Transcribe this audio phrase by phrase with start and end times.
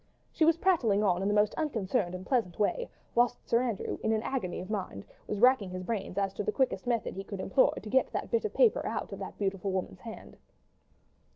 [0.31, 4.11] She was prattling on in the most unconcerned and pleasant way, whilst Sir Andrew, in
[4.11, 7.39] an agony of mind, was racking his brains as to the quickest method he could
[7.39, 10.37] employ to get that bit of paper out of that beautiful woman's hand.